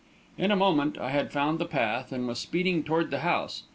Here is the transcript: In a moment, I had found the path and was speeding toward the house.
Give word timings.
In 0.35 0.49
a 0.49 0.55
moment, 0.55 0.97
I 0.97 1.11
had 1.11 1.31
found 1.31 1.59
the 1.59 1.65
path 1.67 2.11
and 2.11 2.27
was 2.27 2.39
speeding 2.39 2.83
toward 2.83 3.11
the 3.11 3.19
house. 3.19 3.65